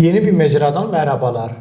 [0.00, 1.52] Yeni bir mecradan merhabalar.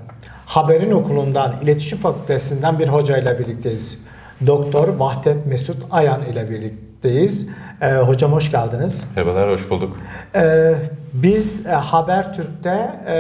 [0.46, 4.00] Haberin okulundan, iletişim fakültesinden bir hocayla birlikteyiz.
[4.48, 7.50] Doktor Vahdet Mesut Ayan ile birlikteyiz.
[7.82, 9.04] Ee, hocam hoş geldiniz.
[9.16, 9.98] Merhabalar, hoş bulduk.
[10.36, 10.76] Ee,
[11.14, 12.70] biz e, Habertürk'te
[13.08, 13.16] e,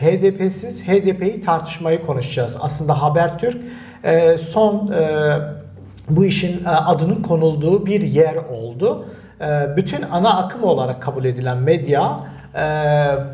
[0.00, 2.56] HDP'siz HDP'yi tartışmayı konuşacağız.
[2.60, 3.56] Aslında Habertürk
[4.04, 5.32] e, son e,
[6.10, 9.04] bu işin e, adının konulduğu bir yer oldu.
[9.40, 12.20] E, bütün ana akım olarak kabul edilen medya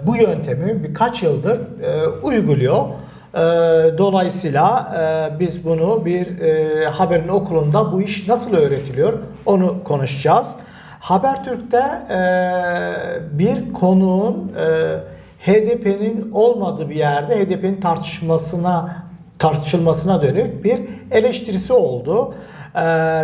[0.07, 2.85] bu yöntemi birkaç yıldır e, uyguluyor.
[3.35, 3.39] E,
[3.99, 4.93] Dolayısıyla
[5.37, 9.13] e, biz bunu bir e, haberin okulunda bu iş nasıl öğretiliyor
[9.47, 10.55] onu konuşacağız.
[11.01, 11.83] Habertürk'te
[13.33, 14.53] bir konuğun
[15.41, 18.97] HDP'nin olmadığı bir yerde HDP'nin tartışmasına
[19.39, 20.81] tartışılmasına dönük bir
[21.11, 22.35] eleştirisi oldu.
[22.75, 22.81] E,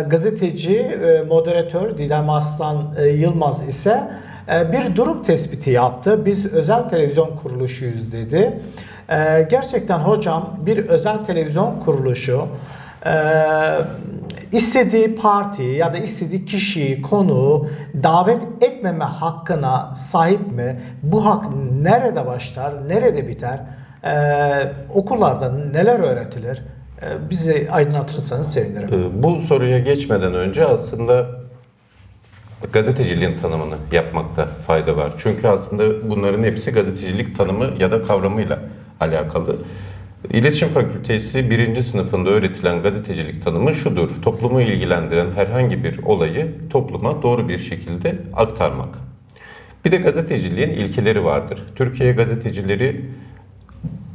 [0.07, 0.97] gazeteci,
[1.29, 4.03] moderatör Didem Aslan Yılmaz ise
[4.47, 6.25] bir durum tespiti yaptı.
[6.25, 8.59] Biz özel televizyon kuruluşuyuz dedi.
[9.09, 12.47] E, gerçekten hocam bir özel televizyon kuruluşu
[13.05, 13.13] e,
[14.51, 17.67] istediği partiyi ya da istediği kişiyi, konuğu
[18.03, 20.79] davet etmeme hakkına sahip mi?
[21.03, 21.43] Bu hak
[21.81, 23.59] nerede başlar, nerede biter?
[24.03, 26.61] Ee, okullarda neler öğretilir?
[27.01, 28.89] Ee, bizi aydınlatırsanız sevinirim.
[28.93, 31.25] Ee, Bu soruya geçmeden önce aslında
[32.73, 35.13] gazeteciliğin tanımını yapmakta fayda var.
[35.17, 38.59] Çünkü aslında bunların hepsi gazetecilik tanımı ya da kavramıyla
[38.99, 39.57] alakalı.
[40.33, 44.09] İletişim Fakültesi birinci sınıfında öğretilen gazetecilik tanımı şudur.
[44.21, 48.89] Toplumu ilgilendiren herhangi bir olayı topluma doğru bir şekilde aktarmak.
[49.85, 51.59] Bir de gazeteciliğin ilkeleri vardır.
[51.75, 53.01] Türkiye gazetecileri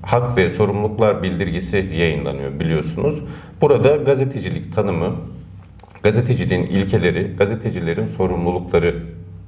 [0.03, 3.19] hak ve sorumluluklar bildirgesi yayınlanıyor biliyorsunuz.
[3.61, 5.17] Burada gazetecilik tanımı,
[6.03, 8.95] gazeteciliğin ilkeleri, gazetecilerin sorumlulukları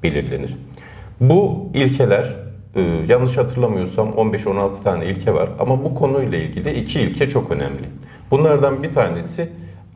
[0.02, 0.54] belirlenir.
[1.20, 2.36] Bu ilkeler
[2.74, 7.84] e, yanlış hatırlamıyorsam 15-16 tane ilke var ama bu konuyla ilgili iki ilke çok önemli.
[8.30, 9.48] Bunlardan bir tanesi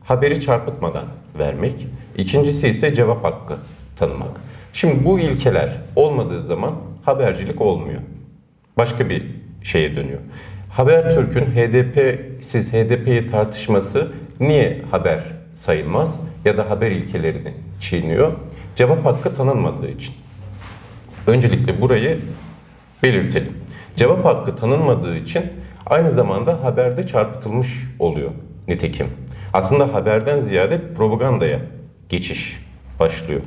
[0.03, 1.05] haberi çarpıtmadan
[1.39, 3.55] vermek, ikincisi ise cevap hakkı
[3.95, 4.41] tanımak.
[4.73, 6.73] Şimdi bu ilkeler olmadığı zaman
[7.05, 8.01] habercilik olmuyor.
[8.77, 9.23] Başka bir
[9.63, 10.19] şeye dönüyor.
[10.69, 14.07] Habertürk'ün HDP siz HDP'yi tartışması
[14.39, 15.19] niye haber
[15.55, 18.31] sayılmaz ya da haber ilkelerini çiğniyor?
[18.75, 20.13] Cevap hakkı tanınmadığı için.
[21.27, 22.19] Öncelikle burayı
[23.03, 23.53] belirtelim.
[23.95, 25.43] Cevap hakkı tanınmadığı için
[25.85, 28.31] aynı zamanda haberde çarpıtılmış oluyor
[28.67, 29.07] nitekim.
[29.53, 31.59] Aslında haberden ziyade propagandaya
[32.09, 32.63] geçiş
[32.99, 33.41] başlıyor.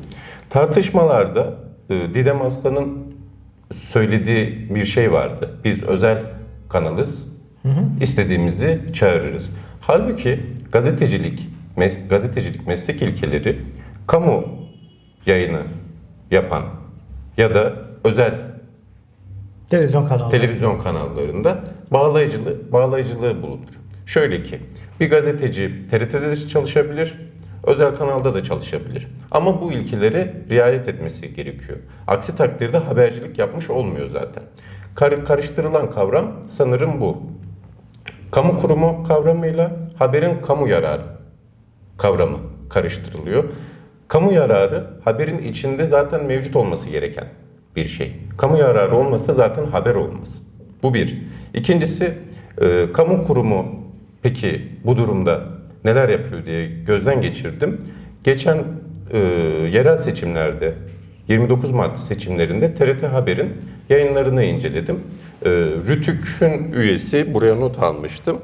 [0.50, 1.54] Tartışmalarda
[1.90, 3.14] e, Didem Aslan'ın
[3.72, 5.50] söylediği bir şey vardı.
[5.64, 6.22] Biz özel
[6.68, 7.26] kanalız,
[8.00, 9.50] istediğimizi çağırırız.
[9.80, 10.40] Halbuki
[10.72, 13.58] gazetecilik, mes- gazetecilik meslek ilkeleri
[14.06, 14.44] kamu
[15.26, 15.62] yayını
[16.30, 16.64] yapan
[17.36, 17.72] ya da
[18.04, 18.34] özel
[19.70, 20.30] Televizyon kanalı.
[20.30, 23.68] televizyon kanallarında bağlayıcılığı, bağlayıcılığı bulunur.
[24.06, 24.58] Şöyle ki
[25.00, 27.14] bir gazeteci TRT'de de çalışabilir,
[27.66, 29.06] özel kanalda da çalışabilir.
[29.30, 31.78] Ama bu ilkelere riayet etmesi gerekiyor.
[32.06, 34.42] Aksi takdirde habercilik yapmış olmuyor zaten.
[34.94, 37.22] Kar- karıştırılan kavram sanırım bu.
[38.30, 41.02] Kamu kurumu kavramıyla haberin kamu yararı
[42.00, 42.38] kavramı
[42.68, 43.44] karıştırılıyor.
[44.08, 47.24] Kamu yararı haberin içinde zaten mevcut olması gereken
[47.76, 48.12] bir şey.
[48.36, 50.42] Kamu yararı olmasa zaten haber olmaz.
[50.82, 51.18] Bu bir.
[51.54, 52.14] İkincisi,
[52.60, 53.66] e, kamu kurumu
[54.22, 55.40] peki bu durumda
[55.84, 57.78] neler yapıyor diye gözden geçirdim.
[58.24, 58.58] Geçen
[59.10, 59.18] e,
[59.72, 60.74] yerel seçimlerde
[61.28, 63.52] 29 Mart seçimlerinde TRT Haber'in
[63.88, 65.00] yayınlarını inceledim.
[65.44, 65.50] E,
[65.88, 68.38] Rütük'ün üyesi, buraya not almıştım.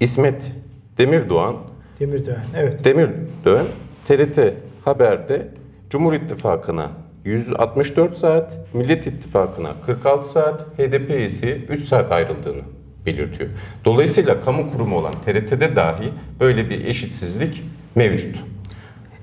[0.00, 0.52] İsmet
[0.98, 1.54] Demirdoğan
[2.00, 2.36] Demirdoğan.
[2.56, 2.84] Evet.
[2.84, 3.66] Demirören
[4.06, 4.38] TRT
[4.84, 5.48] Haber'de
[5.90, 6.90] Cumhur İttifakı'na
[7.24, 12.62] 164 saat, Millet İttifakı'na 46 saat, HDP ise 3 saat ayrıldığını
[13.06, 13.50] belirtiyor.
[13.84, 17.62] Dolayısıyla kamu kurumu olan TRT'de dahi böyle bir eşitsizlik
[17.94, 18.36] mevcut.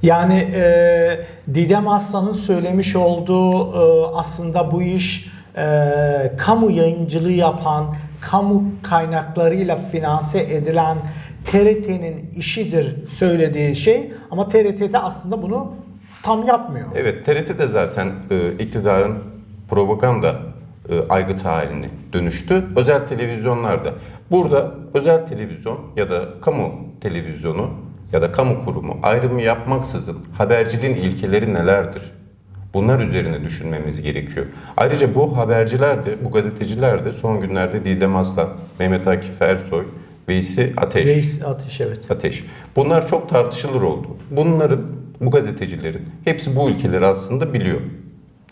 [0.02, 8.64] Yani e, Didem Aslan'ın söylemiş olduğu e, aslında bu iş e, kamu yayıncılığı yapan, kamu
[8.84, 10.98] kaynaklarıyla finanse edilen
[11.46, 15.74] TRT'nin işidir söylediği şey ama TRT'de aslında bunu
[16.24, 16.88] tam yapmıyor.
[16.96, 19.18] Evet, TRT de zaten e, iktidarın
[19.70, 20.36] propaganda
[20.90, 22.66] e, aygıtı haline dönüştü.
[22.76, 23.94] Özel televizyonlarda.
[24.32, 26.72] Burada özel televizyon ya da kamu
[27.02, 27.70] televizyonu
[28.14, 32.02] ya da kamu kurumu ayrımı yapmaksızın haberciliğin ilkeleri nelerdir?
[32.74, 34.46] Bunlar üzerine düşünmemiz gerekiyor.
[34.78, 39.86] Ayrıca bu haberciler de, bu gazeteciler de son günlerde Didem Aslan, Mehmet Akif Ersoy,
[40.30, 41.06] Veysi Ateş.
[41.06, 42.12] Reis Ateş evet.
[42.12, 42.44] Ateş.
[42.76, 44.08] Bunlar çok tartışılır oldu.
[44.32, 44.82] Bunların,
[45.22, 47.80] bu gazetecilerin hepsi bu ülkeleri aslında biliyor.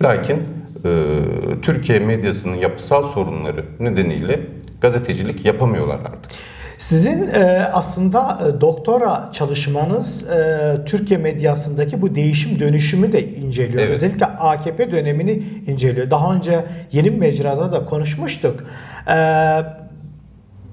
[0.01, 0.38] Lakin
[0.86, 1.16] e,
[1.62, 4.39] Türkiye medyasının yapısal sorunları nedeniyle
[4.81, 6.31] gazetecilik yapamıyorlar artık.
[6.79, 13.83] Sizin e, aslında e, doktora çalışmanız e, Türkiye medyasındaki bu değişim dönüşümü de inceliyor.
[13.83, 13.95] Evet.
[13.95, 16.09] Özellikle AKP dönemini inceliyor.
[16.11, 18.63] Daha önce yeni bir mecrada da konuşmuştuk.
[19.07, 19.15] E,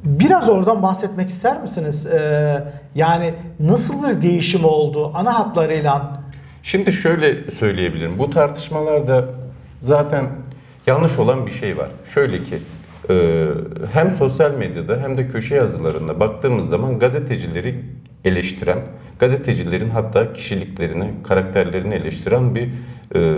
[0.05, 2.06] biraz oradan bahsetmek ister misiniz?
[2.06, 2.62] E,
[2.94, 6.20] yani nasıl bir değişim oldu ana hatlarıyla?
[6.62, 8.19] Şimdi şöyle söyleyebilirim.
[8.19, 9.25] Bu tartışmalarda
[9.82, 10.26] zaten
[10.87, 11.88] yanlış olan bir şey var.
[12.14, 12.59] Şöyle ki
[13.93, 17.75] hem sosyal medyada hem de köşe yazılarında baktığımız zaman gazetecileri
[18.25, 18.79] eleştiren,
[19.19, 22.69] gazetecilerin hatta kişiliklerini, karakterlerini eleştiren bir
[23.14, 23.35] e,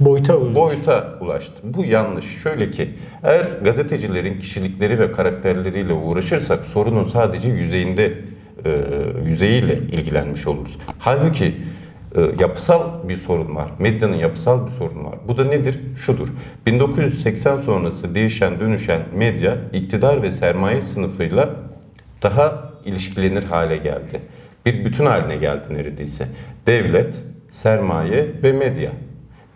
[0.00, 0.54] Boyuta uydu.
[0.54, 1.52] boyuta ulaştı.
[1.62, 2.24] Bu yanlış.
[2.42, 2.88] Şöyle ki
[3.22, 8.12] eğer gazetecilerin kişilikleri ve karakterleriyle uğraşırsak sorunun sadece yüzeyinde
[8.64, 8.70] e,
[9.26, 10.78] yüzeyiyle ilgilenmiş oluruz.
[10.98, 11.54] Halbuki
[12.40, 13.70] yapısal bir sorun var.
[13.78, 15.18] Medyanın yapısal bir sorunu var.
[15.28, 15.80] Bu da nedir?
[15.96, 16.28] Şudur.
[16.66, 21.50] 1980 sonrası değişen dönüşen medya iktidar ve sermaye sınıfıyla
[22.22, 24.20] daha ilişkilenir hale geldi.
[24.66, 26.28] Bir bütün haline geldi neredeyse.
[26.66, 27.14] Devlet,
[27.50, 28.90] sermaye ve medya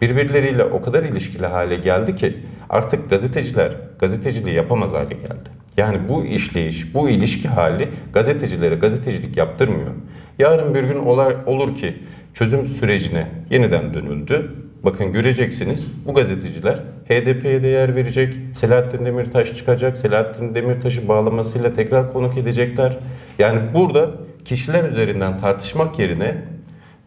[0.02, 2.36] birbirleriyle o kadar ilişkili hale geldi ki
[2.70, 5.48] artık gazeteciler gazeteciliği yapamaz hale geldi.
[5.76, 9.90] Yani bu işleyiş, bu ilişki hali gazetecilere gazetecilik yaptırmıyor.
[10.38, 11.94] Yarın bir gün olay, olur ki
[12.38, 14.52] çözüm sürecine yeniden dönüldü.
[14.84, 16.76] Bakın göreceksiniz bu gazeteciler
[17.08, 18.34] HDP'ye de yer verecek.
[18.60, 19.98] Selahattin Demirtaş çıkacak.
[19.98, 22.98] Selahattin Demirtaş'ı bağlamasıyla tekrar konuk edecekler.
[23.38, 24.10] Yani burada
[24.44, 26.34] kişiler üzerinden tartışmak yerine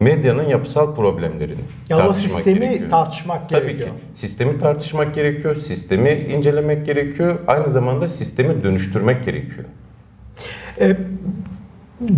[0.00, 2.90] medyanın yapısal problemlerini Ya tartışmak sistemi gerekiyor.
[2.90, 3.88] tartışmak Tabii gerekiyor.
[3.88, 3.94] ki.
[4.14, 7.38] Sistemi tartışmak gerekiyor, sistemi incelemek gerekiyor.
[7.46, 9.64] Aynı zamanda sistemi dönüştürmek gerekiyor.
[10.80, 10.96] E,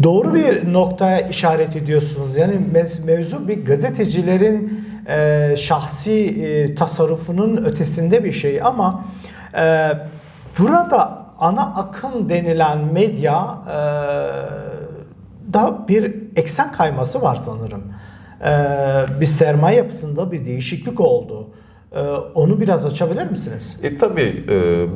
[0.03, 2.37] doğru bir noktaya işaret ediyorsunuz.
[2.37, 2.61] Yani
[3.07, 9.05] mevzu bir gazetecilerin e, şahsi e, tasarrufunun ötesinde bir şey ama
[9.55, 9.91] e,
[10.59, 13.75] burada ana akım denilen medya e,
[15.53, 17.83] da bir eksen kayması var sanırım.
[19.21, 21.49] Bir sermaye yapısında bir değişiklik oldu.
[22.35, 23.77] Onu biraz açabilir misiniz?
[23.83, 24.45] E tabii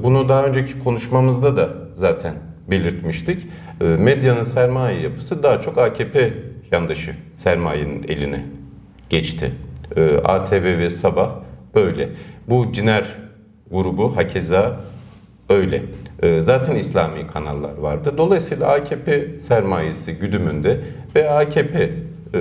[0.02, 2.34] bunu daha önceki konuşmamızda da zaten
[2.70, 3.46] belirtmiştik.
[3.80, 6.32] E, medyanın sermaye yapısı daha çok AKP
[6.72, 8.44] yandaşı sermayenin eline
[9.10, 9.52] geçti.
[9.96, 11.30] E, ATV ve Sabah
[11.74, 12.08] böyle.
[12.48, 13.04] Bu Ciner
[13.70, 14.80] grubu hakeza
[15.48, 15.82] öyle.
[16.22, 18.14] E, zaten İslami kanallar vardı.
[18.18, 20.80] Dolayısıyla AKP sermayesi güdümünde
[21.14, 21.90] ve AKP
[22.34, 22.40] e,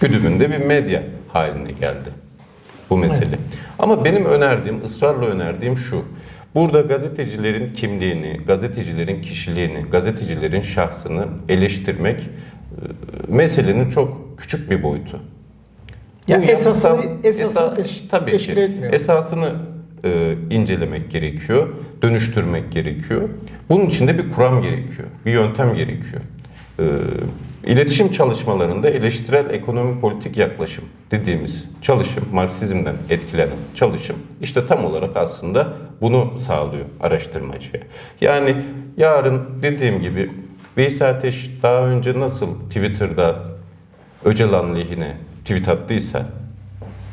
[0.00, 2.10] güdümünde bir medya haline geldi
[2.90, 3.38] bu mesele.
[3.78, 6.04] Ama benim önerdiğim, ısrarla önerdiğim şu.
[6.56, 12.26] Burada gazetecilerin kimliğini, gazetecilerin kişiliğini, gazetecilerin şahsını eleştirmek e,
[13.28, 15.20] meselenin çok küçük bir boyutu.
[16.28, 18.52] Ya Bu esası, esası esa- teş- tabii ki.
[18.52, 18.92] etmiyor.
[18.92, 19.52] Esasını
[20.04, 21.68] e, incelemek gerekiyor,
[22.02, 23.28] dönüştürmek gerekiyor.
[23.68, 26.22] Bunun için de bir kuram gerekiyor, bir yöntem gerekiyor.
[26.78, 26.84] E,
[27.66, 35.72] iletişim çalışmalarında eleştirel ekonomi politik yaklaşım dediğimiz çalışım, Marksizmden etkilenen çalışım işte tam olarak aslında
[36.00, 37.82] bunu sağlıyor araştırmacıya.
[38.20, 38.56] Yani
[38.96, 40.30] yarın dediğim gibi
[40.76, 43.36] Veysel Ateş daha önce nasıl Twitter'da
[44.24, 46.26] Öcalan lehine tweet attıysa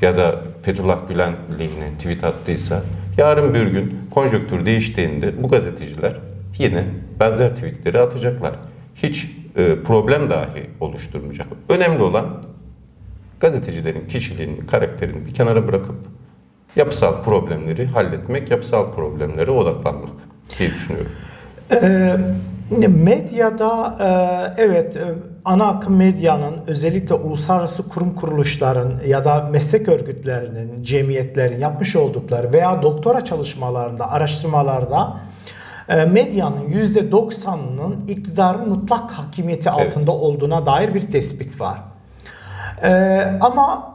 [0.02, 2.84] ya da Fethullah Gülen lehine tweet attıysa
[3.18, 6.14] yarın bir gün konjonktür değiştiğinde bu gazeteciler
[6.58, 6.86] yine
[7.20, 8.54] benzer tweetleri atacaklar.
[8.96, 11.48] Hiç e, problem dahi oluşturmayacak.
[11.70, 12.44] Önemli olan
[13.40, 15.96] gazetecilerin kişiliğini, karakterini bir kenara bırakıp
[16.76, 20.10] yapısal problemleri halletmek, yapısal problemlere odaklanmak
[20.60, 21.12] diye düşünüyorum.
[21.72, 25.06] Ee, medyada e, evet e,
[25.46, 32.82] ana akım medyanın özellikle uluslararası kurum kuruluşların ya da meslek örgütlerinin, cemiyetlerin yapmış oldukları veya
[32.82, 35.18] doktora çalışmalarında, araştırmalarda
[35.90, 41.78] e, medyanın %90'ının iktidarın mutlak hakimiyeti altında olduğuna dair bir tespit var.
[42.84, 43.93] Ee, ama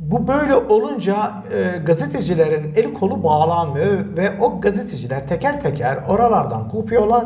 [0.00, 7.24] bu böyle olunca e, gazetecilerin eli kolu bağlanmıyor ve o gazeteciler teker teker oralardan kopuyorlar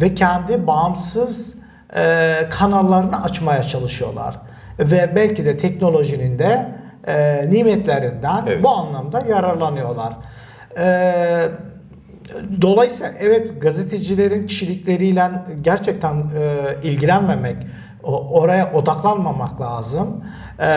[0.00, 1.62] ve kendi bağımsız
[1.96, 4.34] e, kanallarını açmaya çalışıyorlar.
[4.78, 6.68] Ve belki de teknolojinin de
[7.06, 8.62] e, nimetlerinden Evet.
[8.64, 10.12] bu anlamda yararlanıyorlar.
[10.78, 11.48] E,
[12.62, 15.30] Dolayısıyla evet gazetecilerin kişilikleriyle
[15.62, 17.56] gerçekten e, ilgilenmemek,
[18.02, 20.24] o- oraya odaklanmamak lazım.
[20.60, 20.68] E,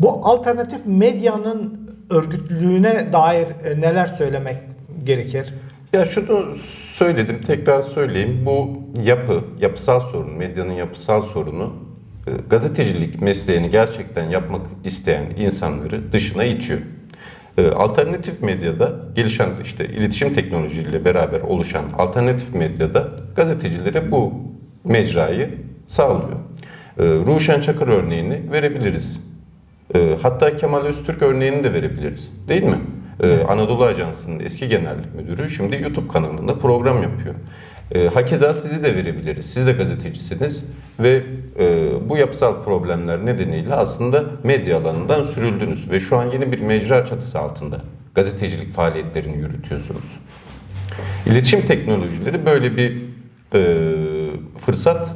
[0.00, 4.56] bu alternatif medyanın örgütlülüğüne dair e, neler söylemek
[5.04, 5.54] gerekir?
[5.92, 6.56] Ya şunu
[6.94, 8.42] söyledim, tekrar söyleyeyim.
[8.46, 11.72] Bu yapı, yapısal sorun, medyanın yapısal sorunu
[12.26, 16.80] e, gazetecilik mesleğini gerçekten yapmak isteyen insanları dışına itiyor.
[17.58, 24.32] E, Alternatif medyada gelişen işte iletişim teknolojileriyle beraber oluşan alternatif medyada gazetecilere bu
[24.84, 25.50] mecrayı
[25.86, 26.38] sağlıyor.
[26.98, 29.20] Ruşen Çakır örneğini verebiliriz.
[29.94, 32.32] E, Hatta Kemal Öztürk örneğini de verebiliriz.
[32.48, 32.78] Değil mi?
[33.22, 37.34] E, Anadolu Ajansı'nın eski genel müdürü şimdi YouTube kanalında program yapıyor.
[37.94, 39.46] E, Hakeza sizi de verebiliriz.
[39.46, 40.64] Siz de gazetecisiniz
[41.00, 41.22] ve
[41.58, 47.06] e, bu yapısal problemler nedeniyle aslında medya alanından sürüldünüz ve şu an yeni bir mecra
[47.06, 47.80] çatısı altında
[48.14, 50.18] gazetecilik faaliyetlerini yürütüyorsunuz.
[51.26, 53.02] İletişim teknolojileri böyle bir
[53.54, 53.60] e,
[54.58, 55.12] fırsat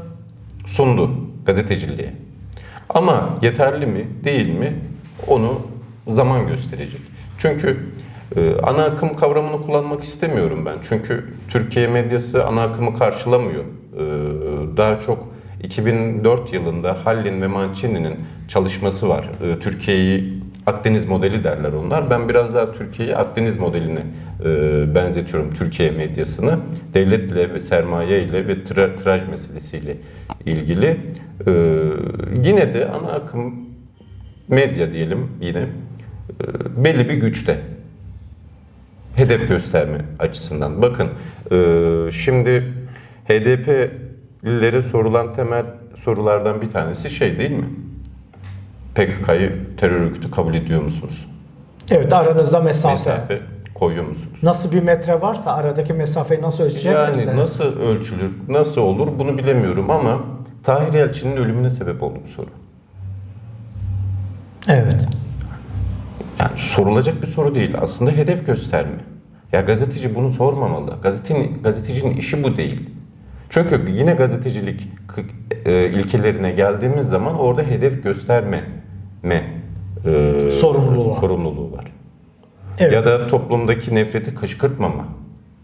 [0.67, 1.11] sundu
[1.47, 2.26] gazeteciliğe.
[2.97, 4.75] Ama yeterli mi değil mi
[5.29, 5.61] onu
[6.09, 7.01] zaman gösterecek.
[7.39, 7.77] Çünkü
[8.37, 10.79] e, ana akım kavramını kullanmak istemiyorum ben.
[10.89, 13.65] Çünkü Türkiye medyası ana akımı karşılamıyor.
[13.65, 14.03] E,
[14.77, 15.29] daha çok
[15.63, 18.15] 2004 yılında Hallin ve Mancini'nin
[18.49, 19.31] çalışması var.
[19.43, 20.36] E, Türkiye'yi
[20.67, 22.11] Akdeniz modeli derler onlar.
[22.11, 24.03] Ben biraz daha Türkiye'yi Akdeniz modeline
[24.45, 26.59] e, benzetiyorum Türkiye medyasını.
[26.95, 29.97] Devletle ve sermaye ile ve tra- tiraj meselesiyle
[30.47, 30.87] ilgili.
[31.47, 31.53] E,
[32.45, 33.55] yine de ana akım
[34.49, 37.59] medya diyelim yine e, belli bir güçte.
[39.17, 40.83] Hedef gösterme açısından.
[40.83, 41.09] Bakın
[41.51, 42.73] e, şimdi
[43.29, 45.65] HDP'lilere sorulan temel
[45.97, 47.65] sorulardan bir tanesi şey değil mi?
[48.97, 51.27] PKK'yı terör örgütü kabul ediyor musunuz?
[51.91, 52.93] Evet aranızda mesafe.
[52.93, 53.41] Mesafe
[53.75, 54.39] koyuyor musunuz?
[54.43, 56.99] Nasıl bir metre varsa aradaki mesafeyi nasıl ölçeceğiz?
[56.99, 60.21] Yani nasıl ölçülür, nasıl olur bunu bilemiyorum ama
[60.65, 62.49] Tahir Elçi'nin ölümüne sebep oldu bu soru.
[64.69, 65.09] Evet.
[66.39, 67.75] Yani sorulacak bir soru değil.
[67.81, 68.97] Aslında hedef gösterme.
[69.53, 70.95] Ya gazeteci bunu sormamalı.
[71.03, 72.91] Gazetenin, gazetecinin işi bu değil.
[73.51, 74.89] Çünkü yine gazetecilik
[75.65, 78.65] e, ilkelerine geldiğimiz zaman orada hedef gösterme
[79.27, 79.45] me,
[80.05, 81.21] e, Sorumluluğu var.
[81.21, 81.85] sorumluluğu var.
[82.79, 82.93] Evet.
[82.93, 85.05] Ya da toplumdaki nefreti kışkırtmama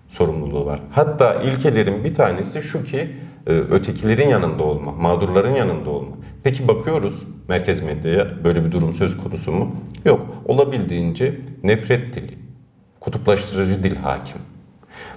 [0.08, 0.80] sorumluluğu var.
[0.90, 3.08] Hatta ilkelerin bir tanesi şu ki
[3.46, 6.16] e, ötekilerin yanında olma, mağdurların yanında olma.
[6.44, 9.76] Peki bakıyoruz merkez medyaya böyle bir durum söz konusu mu?
[10.04, 10.26] Yok.
[10.44, 12.34] Olabildiğince nefret dili,
[13.00, 14.36] kutuplaştırıcı dil hakim.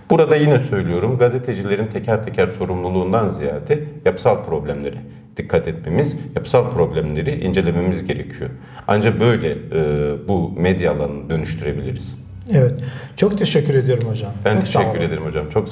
[0.10, 4.98] Burada yine söylüyorum gazetecilerin teker teker sorumluluğundan ziyade yapısal problemlere
[5.38, 8.50] dikkat etmemiz, yapısal problemleri incelememiz gerekiyor.
[8.88, 12.15] Ancak böyle e, bu medya alanını dönüştürebiliriz.
[12.54, 12.74] Evet.
[13.18, 14.32] Çok teşekkür ediyorum hocam.
[14.46, 15.50] Ben Çok teşekkür ederim hocam.
[15.50, 15.63] Çok